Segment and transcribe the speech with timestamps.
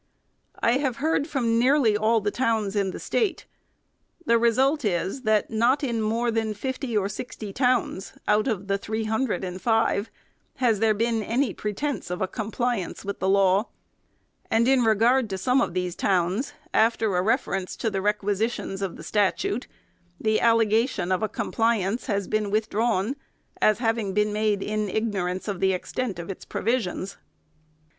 [0.61, 3.45] I have heard from nearly all the towns in the State.
[4.25, 8.79] The result is, that not in more than fifty or sixty towns, out of the
[8.79, 10.09] three hundred and five,
[10.55, 13.67] has there been any pretence of a compliance with the law;
[14.49, 18.95] and in regard to some of these towns, after a reference to the requisitions of
[18.95, 19.67] the statute,
[20.19, 23.15] the allegation of a compliance has been with drawn,
[23.61, 27.17] as having been made in ignorance1 of the extent of its provisons.